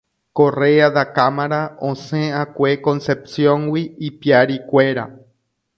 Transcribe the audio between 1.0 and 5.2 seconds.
Cámara osẽʼakue Concepcióngui ipiarikuéra.